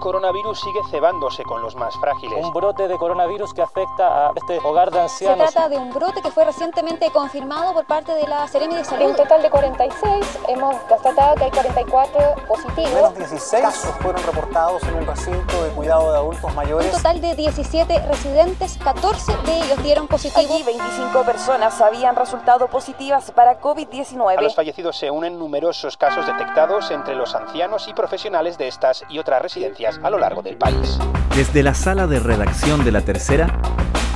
[0.00, 2.42] El coronavirus sigue cebándose con los más frágiles.
[2.42, 5.48] Un brote de coronavirus que afecta a este hogar de ancianos.
[5.48, 8.84] Se trata de un brote que fue recientemente confirmado por parte de la Seremi de
[8.86, 9.02] Salud.
[9.02, 12.18] En un total de 46, hemos constatado que hay 44
[12.48, 12.94] positivos.
[12.94, 16.86] Menos 16 casos fueron reportados en un recinto de cuidado de adultos mayores.
[16.86, 20.40] Un total de 17 residentes, 14 de ellos dieron positivo.
[20.40, 24.38] Allí 25 personas habían resultado positivas para COVID-19.
[24.38, 29.04] A los fallecidos se unen numerosos casos detectados entre los ancianos y profesionales de estas
[29.10, 30.98] y otras residencias a lo largo del país.
[31.34, 33.60] Desde la sala de redacción de La Tercera,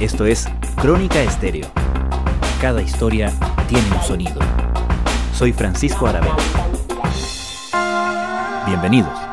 [0.01, 0.47] esto es
[0.81, 1.67] Crónica Estéreo.
[2.61, 3.33] Cada historia
[3.69, 4.41] tiene un sonido.
[5.33, 6.37] Soy Francisco Aravena.
[8.67, 9.24] Bienvenidos.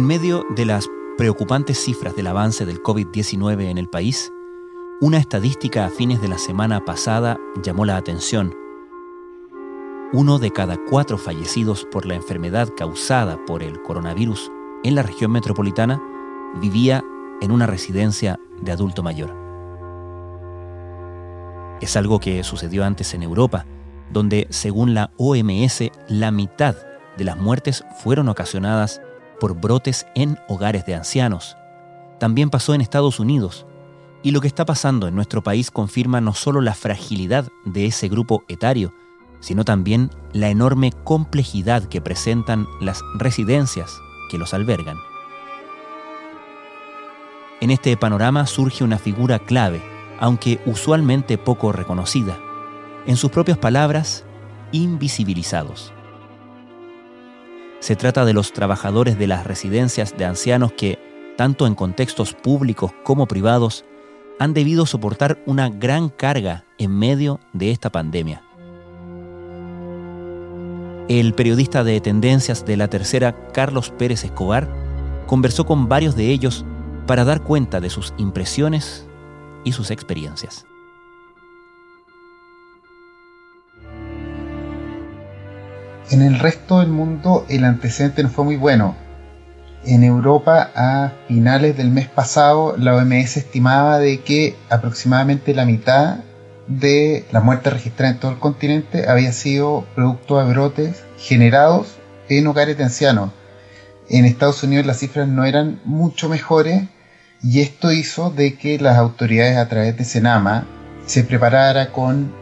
[0.00, 4.32] En medio de las preocupantes cifras del avance del COVID-19 en el país,
[5.02, 8.56] una estadística a fines de la semana pasada llamó la atención.
[10.14, 14.50] Uno de cada cuatro fallecidos por la enfermedad causada por el coronavirus
[14.84, 16.02] en la región metropolitana
[16.62, 17.04] vivía
[17.42, 19.36] en una residencia de adulto mayor.
[21.82, 23.66] Es algo que sucedió antes en Europa,
[24.10, 26.74] donde, según la OMS, la mitad
[27.18, 29.02] de las muertes fueron ocasionadas
[29.40, 31.56] por brotes en hogares de ancianos.
[32.20, 33.66] También pasó en Estados Unidos.
[34.22, 38.08] Y lo que está pasando en nuestro país confirma no solo la fragilidad de ese
[38.08, 38.94] grupo etario,
[39.40, 43.98] sino también la enorme complejidad que presentan las residencias
[44.30, 44.98] que los albergan.
[47.62, 49.82] En este panorama surge una figura clave,
[50.20, 52.38] aunque usualmente poco reconocida.
[53.06, 54.24] En sus propias palabras,
[54.72, 55.92] invisibilizados.
[57.80, 60.98] Se trata de los trabajadores de las residencias de ancianos que,
[61.36, 63.86] tanto en contextos públicos como privados,
[64.38, 68.42] han debido soportar una gran carga en medio de esta pandemia.
[71.08, 74.68] El periodista de tendencias de la tercera, Carlos Pérez Escobar,
[75.26, 76.64] conversó con varios de ellos
[77.06, 79.08] para dar cuenta de sus impresiones
[79.64, 80.66] y sus experiencias.
[86.10, 88.96] En el resto del mundo el antecedente no fue muy bueno.
[89.84, 96.18] En Europa a finales del mes pasado la OMS estimaba de que aproximadamente la mitad
[96.66, 101.98] de la muerte registrada en todo el continente había sido producto de brotes generados
[102.28, 103.30] en hogares de ancianos.
[104.08, 106.88] En Estados Unidos las cifras no eran mucho mejores
[107.40, 110.66] y esto hizo de que las autoridades a través de Senama
[111.06, 112.32] se preparara con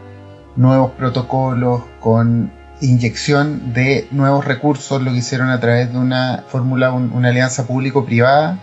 [0.55, 6.91] nuevos protocolos, con inyección de nuevos recursos, lo que hicieron a través de una fórmula,
[6.91, 8.59] una alianza público-privada,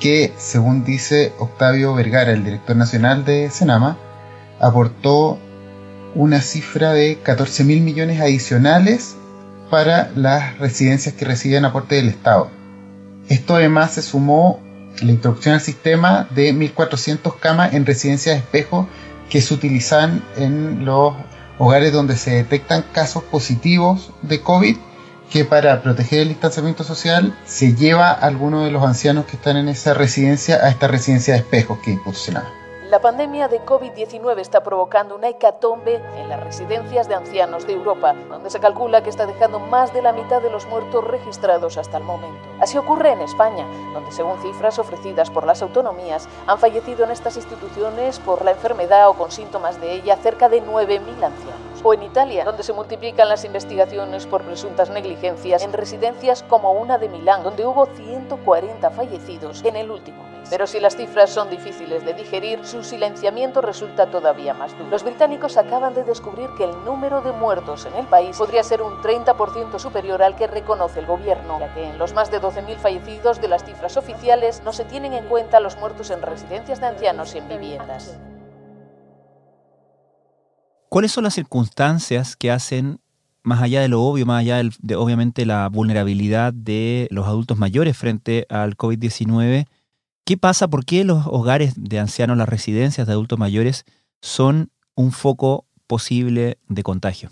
[0.00, 3.96] que según dice Octavio Vergara, el director nacional de Senama,
[4.60, 5.38] aportó
[6.14, 9.16] una cifra de 14 mil millones adicionales
[9.70, 12.50] para las residencias que reciben aporte del Estado.
[13.28, 14.60] Esto además se sumó
[15.02, 18.88] la introducción al sistema de 1.400 camas en residencias de espejo
[19.28, 21.14] que se utilizan en los
[21.58, 24.76] hogares donde se detectan casos positivos de COVID,
[25.30, 29.56] que para proteger el distanciamiento social se lleva a algunos de los ancianos que están
[29.56, 32.63] en esa residencia a esta residencia de espejos que impulsionaba.
[32.90, 38.12] La pandemia de COVID-19 está provocando una hecatombe en las residencias de ancianos de Europa,
[38.28, 41.96] donde se calcula que está dejando más de la mitad de los muertos registrados hasta
[41.96, 42.46] el momento.
[42.60, 47.36] Así ocurre en España, donde según cifras ofrecidas por las autonomías, han fallecido en estas
[47.36, 51.82] instituciones por la enfermedad o con síntomas de ella cerca de 9.000 ancianos.
[51.82, 56.98] O en Italia, donde se multiplican las investigaciones por presuntas negligencias en residencias como una
[56.98, 60.33] de Milán, donde hubo 140 fallecidos en el último.
[60.50, 64.90] Pero si las cifras son difíciles de digerir, su silenciamiento resulta todavía más duro.
[64.90, 68.82] Los británicos acaban de descubrir que el número de muertos en el país podría ser
[68.82, 72.76] un 30% superior al que reconoce el gobierno, ya que en los más de 12.000
[72.76, 76.86] fallecidos de las cifras oficiales no se tienen en cuenta los muertos en residencias de
[76.86, 78.18] ancianos y en viviendas.
[80.88, 83.00] ¿Cuáles son las circunstancias que hacen,
[83.42, 87.96] más allá de lo obvio, más allá de obviamente la vulnerabilidad de los adultos mayores
[87.96, 89.66] frente al COVID-19,
[90.24, 90.68] ¿Qué pasa?
[90.68, 93.84] ¿Por qué los hogares de ancianos, las residencias de adultos mayores,
[94.22, 97.30] son un foco posible de contagio?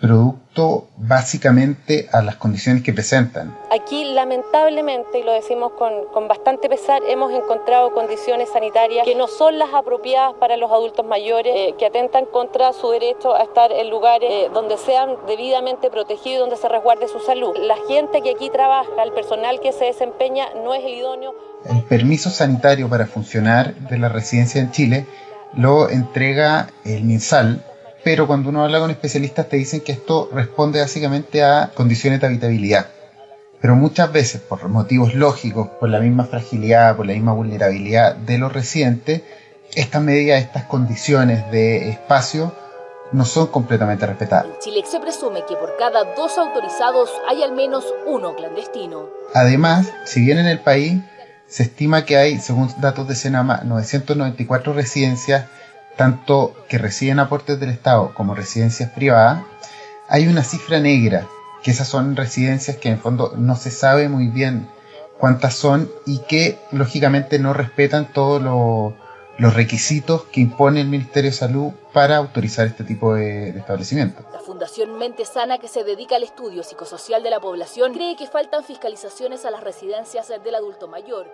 [0.00, 3.56] Producto básicamente a las condiciones que presentan.
[3.70, 9.58] Aquí lamentablemente, y lo decimos con, bastante pesar, hemos encontrado condiciones sanitarias que no son
[9.58, 13.90] las apropiadas para los adultos mayores, eh, que atentan contra su derecho a estar en
[13.90, 17.56] lugares eh, donde sean debidamente protegidos, donde se resguarde su salud.
[17.58, 21.34] La gente que aquí trabaja, el personal que se desempeña, no es el idóneo.
[21.64, 25.06] El permiso sanitario para funcionar de la residencia en Chile
[25.56, 27.64] lo entrega el MinSal
[28.04, 32.26] pero cuando uno habla con especialistas te dicen que esto responde básicamente a condiciones de
[32.26, 32.86] habitabilidad.
[33.60, 38.36] Pero muchas veces, por motivos lógicos, por la misma fragilidad, por la misma vulnerabilidad de
[38.36, 39.22] los residentes,
[39.74, 42.52] estas medidas, estas condiciones de espacio
[43.12, 44.46] no son completamente respetadas.
[44.46, 49.08] En Chile se presume que por cada dos autorizados hay al menos uno clandestino.
[49.32, 51.00] Además, si bien en el país
[51.46, 55.46] se estima que hay, según datos de Senama, 994 residencias
[55.96, 59.44] tanto que reciben aportes del Estado como residencias privadas,
[60.08, 61.26] hay una cifra negra,
[61.62, 64.68] que esas son residencias que en fondo no se sabe muy bien
[65.18, 68.42] cuántas son y que lógicamente no respetan todos
[69.38, 74.26] los requisitos que impone el Ministerio de Salud para autorizar este tipo de, de establecimientos.
[74.32, 78.26] La Fundación Mente Sana, que se dedica al estudio psicosocial de la población, cree que
[78.26, 81.26] faltan fiscalizaciones a las residencias del adulto mayor.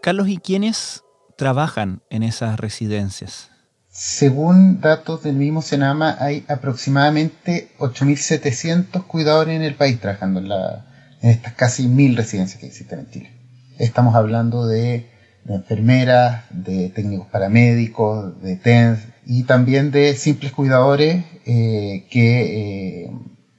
[0.00, 1.04] Carlos, ¿y quiénes
[1.36, 3.50] trabajan en esas residencias?
[3.96, 10.84] Según datos del mismo Senama, hay aproximadamente 8.700 cuidadores en el país trabajando en, la,
[11.22, 13.30] en estas casi mil residencias que existen en Chile.
[13.78, 15.08] Estamos hablando de,
[15.48, 23.10] enfermeras, de técnicos paramédicos, de TENS y también de simples cuidadores eh, que eh,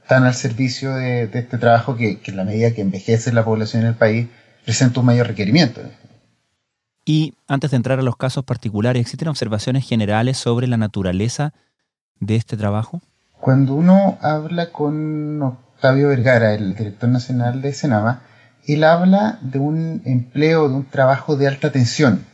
[0.01, 3.83] están al servicio de, este trabajo que, que, en la medida que envejece la población
[3.83, 4.28] en el país
[4.66, 5.81] presenta un mayor requerimiento.
[7.06, 11.54] Y antes de entrar a los casos particulares, ¿existen observaciones generales sobre la naturaleza
[12.19, 13.02] de este trabajo?
[13.40, 18.24] Cuando uno habla con Octavio Vergara, el director nacional de Senama,
[18.66, 22.25] él habla de un empleo, de un trabajo de alta tensión,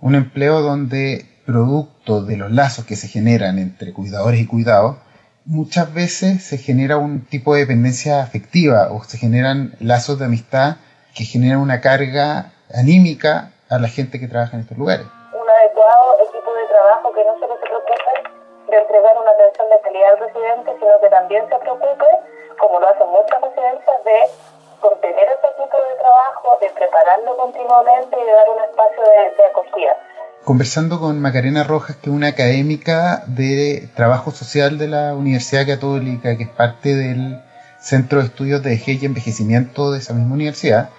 [0.00, 4.98] un empleo donde producto de los lazos que se generan entre cuidadores y cuidados,
[5.46, 10.76] muchas veces se genera un tipo de dependencia afectiva o se generan lazos de amistad
[11.14, 15.06] que generan una carga anímica a la gente que trabaja en estos lugares.
[15.32, 18.14] Un adecuado equipo de trabajo que no solo se preocupe
[18.68, 22.06] de entregar una atención de calidad al residente, sino que también se preocupe,
[22.58, 24.18] como lo hacen muchas residencias, de
[24.80, 29.44] contener ese equipo de trabajo, de prepararlo continuamente y de dar un espacio de, de
[29.46, 29.92] acogida.
[30.44, 36.36] Conversando con Macarena Rojas, que es una académica de trabajo social de la Universidad Católica,
[36.36, 37.42] que es parte del
[37.78, 40.90] Centro de Estudios de Vejez y Envejecimiento de esa misma universidad,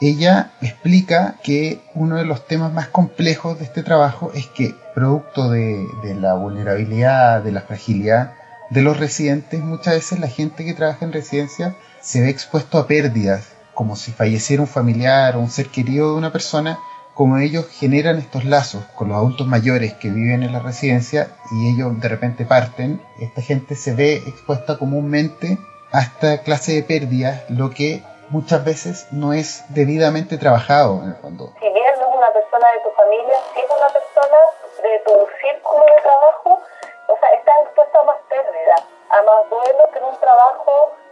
[0.00, 5.50] ella explica que uno de los temas más complejos de este trabajo es que, producto
[5.50, 5.86] de,
[6.20, 8.34] la vulnerabilidad, de la fragilidad
[8.70, 12.86] de los residentes, muchas veces la gente que trabaja en residencia se ve expuesto a
[12.86, 16.78] pérdidas, como si falleciera un familiar o un ser querido de una persona,
[17.14, 21.68] como ellos generan estos lazos con los adultos mayores que viven en la residencia y
[21.68, 25.58] ellos de repente parten, esta gente se ve expuesta comúnmente
[25.92, 31.16] a esta clase de pérdidas, lo que muchas veces no es debidamente trabajado en el
[31.16, 31.52] fondo.
[31.60, 34.38] Si bien no es una persona de tu familia, si es una persona
[34.82, 36.62] de tu círculo de trabajo,
[37.08, 38.76] o sea, está expuesto a más pérdida,
[39.10, 40.70] a más duelo que en un trabajo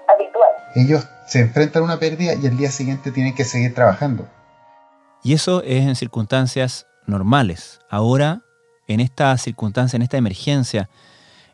[0.09, 0.51] habitual.
[0.75, 4.27] Ellos se enfrentan a una pérdida y el día siguiente tienen que seguir trabajando.
[5.23, 7.81] Y eso es en circunstancias normales.
[7.89, 8.43] Ahora,
[8.87, 10.91] en esta circunstancia, en esta emergencia,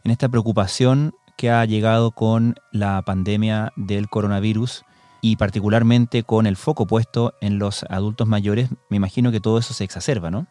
[0.05, 4.85] en esta preocupación que ha llegado con la pandemia del coronavirus,
[5.21, 9.75] y particularmente con el foco puesto en los adultos mayores, me imagino que todo eso
[9.75, 10.47] se exacerba, ¿no?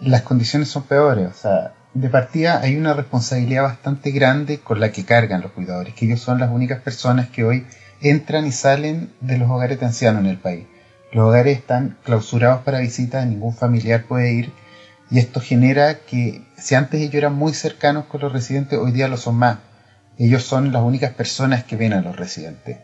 [0.00, 4.92] Las condiciones son peores, o sea, de partida hay una responsabilidad bastante grande con la
[4.92, 7.66] que cargan los cuidadores, que ellos son las únicas personas que hoy
[8.02, 10.66] entran y salen de los hogares de ancianos en el país.
[11.12, 14.52] Los hogares están clausurados para visitas, ningún familiar puede ir,
[15.10, 19.08] y esto genera que si antes ellos eran muy cercanos con los residentes, hoy día
[19.08, 19.58] lo son más.
[20.18, 22.78] Ellos son las únicas personas que ven a los residentes.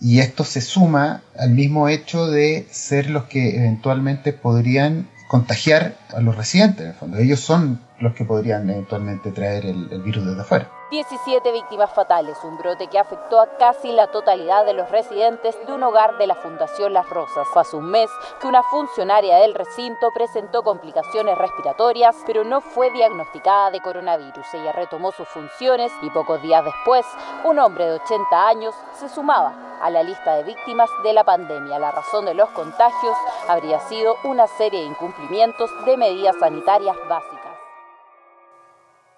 [0.00, 6.20] Y esto se suma al mismo hecho de ser los que eventualmente podrían contagiar a
[6.20, 7.18] los residentes, en el fondo.
[7.18, 10.70] Ellos son los que podrían eventualmente traer el, virus desde afuera.
[10.90, 15.72] 17 víctimas fatales, un brote que afectó a casi la totalidad de los residentes de
[15.72, 17.48] un hogar de la Fundación Las Rosas.
[17.48, 18.10] Fue hace un mes
[18.40, 24.46] que una funcionaria del recinto presentó complicaciones respiratorias, pero no fue diagnosticada de coronavirus.
[24.52, 27.06] Ella retomó sus funciones y pocos días después,
[27.44, 31.78] un hombre de 80 años se sumaba a la lista de víctimas de la pandemia.
[31.78, 33.16] La razón de los contagios
[33.48, 37.33] habría sido una serie de incumplimientos de medidas sanitarias básicas.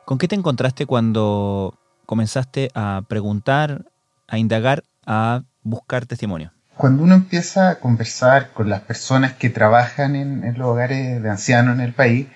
[0.07, 1.75] ¿Con qué te encontraste cuando
[2.07, 3.87] comenzaste a preguntar,
[4.29, 6.53] a indagar, a buscar testimonio?
[6.77, 11.29] Cuando uno empieza a conversar con las personas que trabajan en, en los hogares de
[11.29, 12.29] ancianos en el país,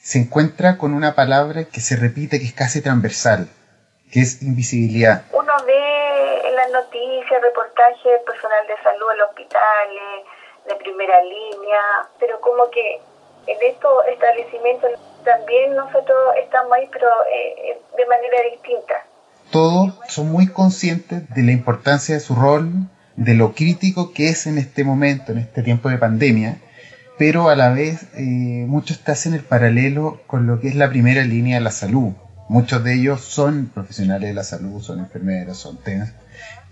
[0.00, 3.46] se encuentra con una palabra que se repite, que es casi transversal,
[4.10, 5.22] que es invisibilidad.
[5.32, 10.26] Uno ve en las noticias, reportajes del personal de salud en los hospitales,
[10.66, 11.80] de primera línea,
[12.18, 13.00] pero como que
[13.46, 14.90] en estos establecimientos
[15.24, 18.94] también nosotros estamos ahí, pero eh, de manera distinta.
[19.50, 24.46] Todos son muy conscientes de la importancia de su rol, de lo crítico que es
[24.46, 26.58] en este momento, en este tiempo de pandemia,
[27.18, 30.88] pero a la vez eh, muchos te hacen el paralelo con lo que es la
[30.88, 32.12] primera línea de la salud.
[32.48, 36.12] Muchos de ellos son profesionales de la salud, son enfermeros, son TENS,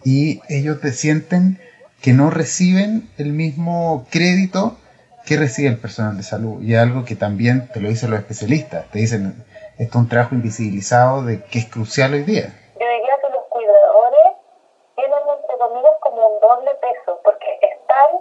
[0.04, 1.58] y ellos te sienten
[2.00, 4.78] que no reciben el mismo crédito
[5.26, 6.62] que recibe el personal de salud.
[6.62, 8.86] Y algo que también te lo dicen los especialistas.
[8.90, 9.44] Te dicen,
[9.78, 12.52] esto es un trabajo invisibilizado de que es crucial hoy día.
[12.78, 14.36] Yo diría que los cuidadores
[14.96, 18.20] tienen, entre comillas, como un doble peso, porque están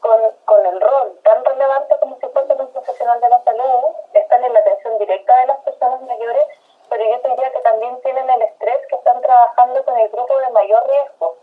[0.00, 4.44] con, con el rol tan relevante como si fuesen un profesional de la salud, están
[4.44, 6.44] en la atención directa de las personas mayores,
[6.88, 10.50] pero yo diría que también tienen el estrés que están trabajando con el grupo de
[10.50, 11.36] mayor riesgo.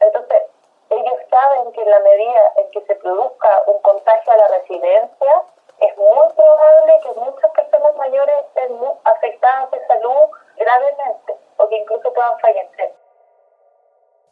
[0.00, 0.42] Entonces,
[0.90, 5.42] ellos saben que en la medida en que se produzca un contagio a la residencia,
[5.78, 12.12] es muy probable que muchas personas mayores estén afectadas de salud gravemente o que incluso
[12.12, 12.92] puedan fallecer.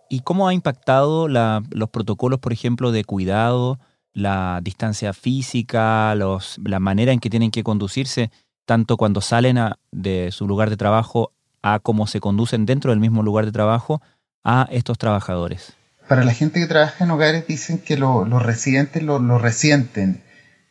[0.09, 3.81] ¿Y cómo ha impactado los protocolos, por ejemplo, de cuidado,
[4.13, 8.31] la distancia física, los, la manera en que tienen que conducirse,
[8.67, 9.59] tanto cuando salen
[9.91, 11.33] de su lugar de trabajo
[11.63, 14.03] a cómo se conducen dentro del mismo lugar de trabajo
[14.45, 15.73] a estos trabajadores?
[16.07, 20.23] Para la gente que trabaja en hogares dicen que los residentes lo, lo, resienten.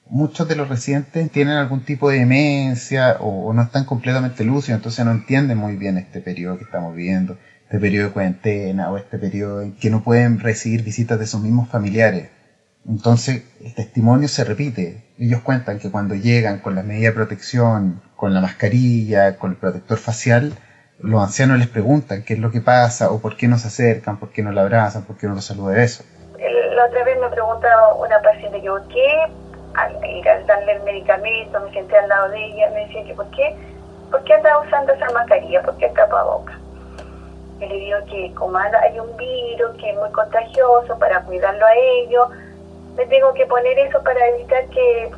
[0.05, 4.77] Muchos de los residentes tienen algún tipo de demencia o, o no están completamente lúcidos,
[4.77, 8.95] entonces no entienden muy bien este periodo que estamos viviendo este periodo de cuarentena o
[8.95, 12.29] este periodo en que no pueden recibir visitas de sus mismos familiares.
[12.87, 15.03] Entonces el testimonio se repite.
[15.19, 19.57] Ellos cuentan que cuando llegan con la medida de protección, con la mascarilla, con el
[19.57, 20.53] protector facial,
[20.99, 24.17] los ancianos les preguntan qué es lo que pasa o por qué no se acercan,
[24.17, 26.05] por qué no la abrazan, por qué no lo saludan de eso.
[26.73, 29.27] La otra vez me preguntaba una paciente que por qué
[29.73, 33.57] al, darle el medicamento, me senté al lado de ella, me decía que por qué,
[34.09, 35.87] por qué anda usando esa mascarilla, por qué
[37.57, 41.75] boca le digo que como hay un virus que es muy contagioso, para cuidarlo a
[41.75, 42.29] ellos,
[42.95, 45.11] me tengo que poner eso para evitar que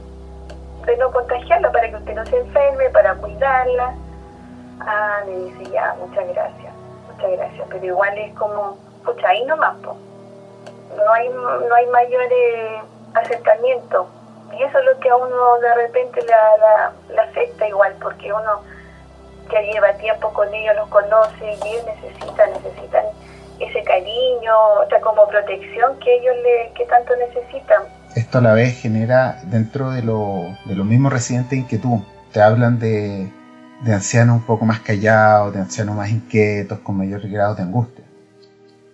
[0.85, 3.95] de no contagiarlo, para que usted no se enferme, para cuidarla.
[4.79, 6.73] Ah, me dice ya, muchas gracias,
[7.11, 9.97] muchas gracias, pero igual es como, escucha, ahí nomás, po.
[10.95, 12.23] no hay no hay mayor
[13.13, 14.07] acercamiento.
[14.57, 18.61] Y eso es lo que a uno de repente le la afecta igual, porque uno
[19.51, 23.05] ya lleva tiempo con ellos, los conoce y ellos necesitan, necesitan
[23.59, 24.53] ese cariño,
[24.83, 27.83] otra como protección que ellos le, que tanto necesitan.
[28.15, 31.99] Esto a la vez genera dentro de, lo, de los mismos residentes inquietud.
[32.31, 33.29] Te hablan de,
[33.81, 38.05] de ancianos un poco más callados, de ancianos más inquietos, con mayor grado de angustia.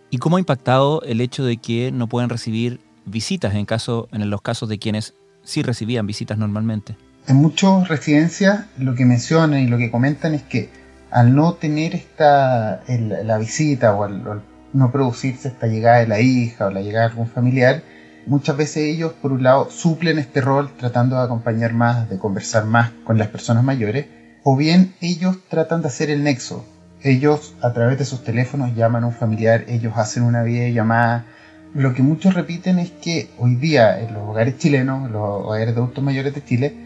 [0.10, 4.30] ¿Y cómo ha impactado el hecho de que no puedan recibir visitas en, caso, en
[4.30, 6.96] los casos de quienes sí recibían visitas normalmente?
[7.28, 10.70] En muchas residencias lo que mencionan y lo que comentan es que
[11.10, 16.68] al no tener esta la visita o al, no producirse esta llegada de la hija
[16.68, 17.82] o la llegada de algún familiar,
[18.28, 22.66] muchas veces ellos por un lado suplen este rol tratando de acompañar más, de conversar
[22.66, 24.08] más con las personas mayores,
[24.44, 26.66] o bien ellos tratan de hacer el nexo.
[27.02, 31.26] Ellos a través de sus teléfonos llaman a un familiar, ellos hacen una videollamada.
[31.74, 35.82] Lo que muchos repiten es que hoy día en los hogares chilenos, los hogares de
[35.82, 36.85] adultos mayores de Chile,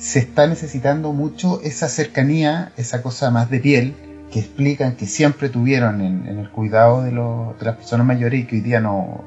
[0.00, 3.94] se está necesitando mucho esa cercanía, esa cosa más de piel,
[4.32, 8.56] que explican que siempre tuvieron en, el cuidado de, de, las personas mayores y que
[8.56, 9.22] hoy día no,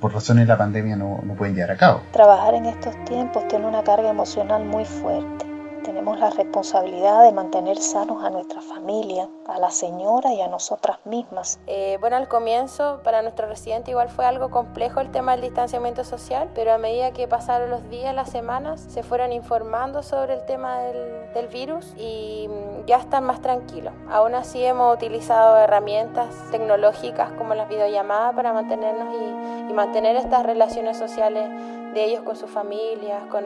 [0.00, 2.00] por razones de la pandemia no, no pueden llevar a cabo.
[2.12, 5.53] Trabajar en estos tiempos tiene una carga emocional muy fuerte
[5.84, 10.98] tenemos la responsabilidad de mantener sanos a nuestra familia, a la señora y a nosotras
[11.04, 11.60] mismas.
[11.66, 16.02] Eh, bueno, al comienzo para nuestro residente igual fue algo complejo el tema del distanciamiento
[16.02, 20.46] social, pero a medida que pasaron los días, las semanas, se fueron informando sobre el
[20.46, 23.92] tema del, del virus y mm, ya están más tranquilos.
[24.10, 30.44] Aún así hemos utilizado herramientas tecnológicas como las videollamadas para mantenernos y, y mantener estas
[30.44, 31.48] relaciones sociales
[31.92, 33.44] de ellos con sus familias, con,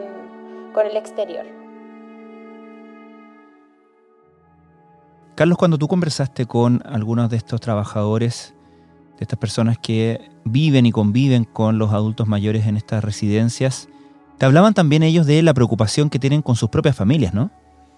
[0.73, 1.68] con el exterior.
[5.39, 8.55] Carlos, cuando tú conversaste con algunos de estos trabajadores,
[9.19, 13.89] de estas personas que viven y conviven con los adultos mayores en estas residencias,
[14.37, 17.53] te hablaban también ellos de la preocupación que tienen con sus propias familias, ¿no?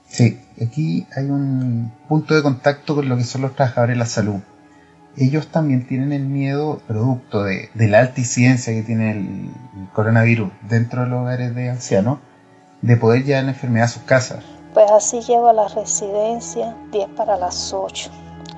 [0.07, 4.05] Sí, aquí hay un punto de contacto con lo que son los trabajadores de la
[4.05, 4.41] salud.
[5.17, 9.51] Ellos también tienen el miedo, producto de, la alta incidencia que tiene el,
[9.95, 12.19] coronavirus dentro de los hogares de ancianos,
[12.83, 14.45] de poder llevar la enfermedad a sus casas.
[14.75, 18.11] Pues así llevo a la residencia 10 para las 8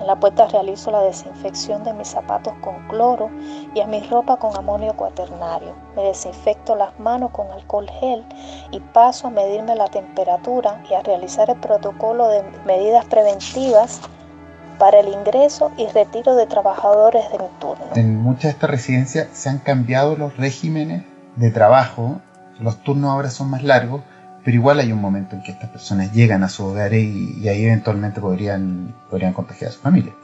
[0.03, 3.31] en la puerta realizo la desinfección de mis zapatos con cloro
[3.73, 5.77] y a mi ropa con amonio cuaternario.
[5.95, 8.25] Me desinfecto las manos con alcohol gel
[8.73, 14.01] y paso a medirme la temperatura y a realizar el protocolo de medidas preventivas
[14.77, 17.85] para el ingreso y retiro de trabajadores de mi turno.
[17.95, 21.05] En muchas de estas residencias se han cambiado los regímenes
[21.37, 22.21] de trabajo,
[22.59, 24.01] los turnos ahora son más largos
[24.45, 27.65] pero igual hay un momento en que estas personas llegan a su hogar y, ahí
[27.65, 30.15] eventualmente podrían, podrían contagiar a su familia.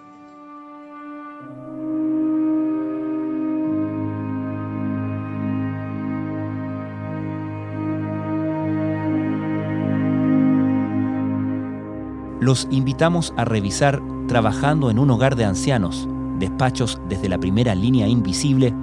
[12.41, 16.07] Los invitamos a revisar Trabajando en un hogar de ancianos,
[16.39, 18.75] despachos desde la primera línea invisible,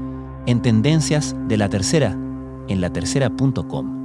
[0.48, 2.18] en Tendencias de la Tercera,
[2.68, 4.05] en latercera.com.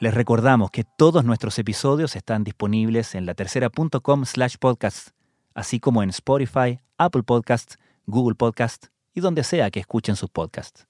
[0.00, 5.10] Les recordamos que todos nuestros episodios están disponibles en latercera.com slash podcast,
[5.52, 10.89] así como en Spotify, Apple Podcasts, Google Podcasts y donde sea que escuchen sus podcasts.